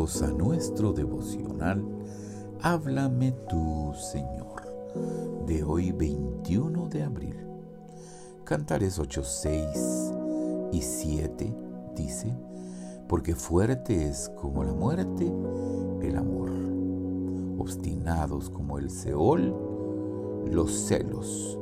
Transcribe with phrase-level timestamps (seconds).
[0.00, 1.84] A nuestro devocional
[2.62, 4.62] Háblame tú, Señor,
[5.46, 7.36] de hoy 21 de abril.
[8.44, 10.12] Cantares 8, 6
[10.72, 11.54] y 7
[11.94, 12.34] dice,
[13.08, 15.30] porque fuerte es como la muerte
[16.00, 16.50] el amor,
[17.58, 19.54] obstinados como el Seol
[20.50, 21.58] los celos,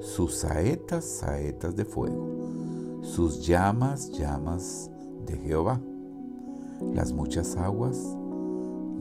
[0.00, 4.90] sus saetas saetas de fuego, sus llamas llamas
[5.24, 5.80] de Jehová
[6.94, 7.96] las muchas aguas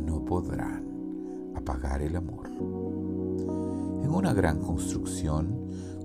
[0.06, 0.86] no podrán
[1.56, 2.50] apagar el amor.
[4.04, 5.56] En una gran construcción,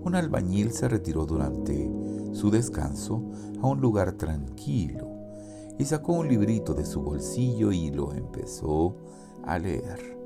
[0.05, 1.91] un albañil se retiró durante
[2.33, 3.23] su descanso
[3.61, 5.09] a un lugar tranquilo
[5.78, 8.97] y sacó un librito de su bolsillo y lo empezó
[9.45, 10.19] a leer.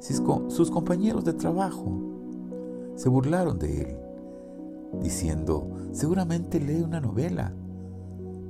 [0.00, 2.00] Sus compañeros de trabajo
[2.94, 3.96] se burlaron de él,
[5.02, 7.52] diciendo, seguramente lee una novela.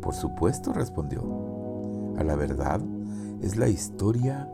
[0.01, 1.48] Por supuesto, respondió
[2.19, 2.81] a la verdad
[3.41, 4.53] es la historia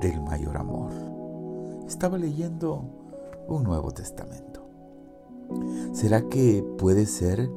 [0.00, 0.92] del mayor amor.
[1.86, 2.84] Estaba leyendo
[3.48, 4.68] un Nuevo Testamento.
[5.92, 7.50] ¿Será que puede ser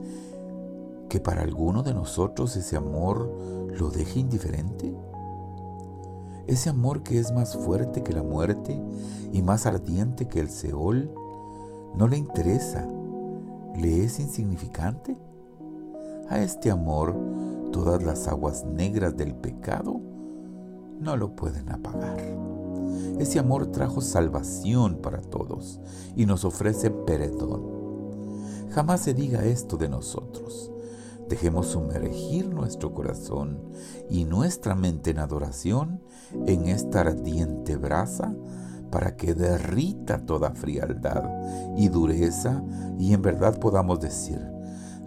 [1.09, 3.31] que para alguno de nosotros ese amor
[3.79, 4.95] lo deje indiferente?
[6.47, 8.81] Ese amor que es más fuerte que la muerte
[9.31, 11.11] y más ardiente que el Seol,
[11.95, 12.87] ¿no le interesa?
[13.75, 15.15] ¿Le es insignificante?
[16.29, 17.15] A este amor
[17.71, 19.99] todas las aguas negras del pecado
[20.99, 22.19] no lo pueden apagar.
[23.19, 25.79] Ese amor trajo salvación para todos
[26.15, 27.79] y nos ofrece perdón.
[28.71, 30.71] Jamás se diga esto de nosotros.
[31.27, 33.59] Dejemos sumergir nuestro corazón
[34.09, 36.01] y nuestra mente en adoración
[36.47, 38.33] en esta ardiente brasa
[38.89, 41.23] para que derrita toda frialdad
[41.77, 42.63] y dureza
[42.97, 44.39] y en verdad podamos decir,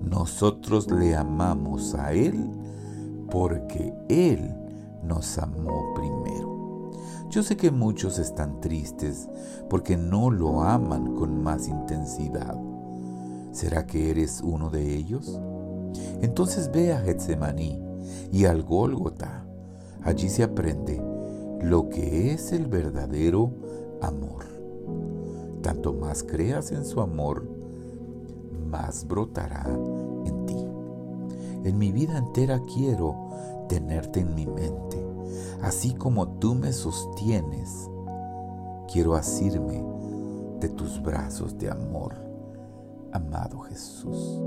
[0.08, 2.50] nosotros le amamos a Él
[3.30, 4.54] porque Él
[5.02, 6.90] nos amó primero.
[7.30, 9.28] Yo sé que muchos están tristes
[9.70, 12.56] porque no lo aman con más intensidad.
[13.52, 15.40] ¿Será que eres uno de ellos?
[16.20, 17.82] Entonces ve a Getsemaní
[18.30, 19.44] y al Gólgota.
[20.02, 21.02] Allí se aprende
[21.62, 23.52] lo que es el verdadero
[24.00, 24.44] amor.
[25.62, 27.46] Tanto más creas en su amor,
[28.72, 30.66] más brotará en ti.
[31.68, 33.14] En mi vida entera quiero
[33.68, 35.06] tenerte en mi mente,
[35.62, 37.88] así como tú me sostienes.
[38.90, 39.84] Quiero asirme
[40.58, 42.14] de tus brazos de amor,
[43.12, 44.40] amado Jesús.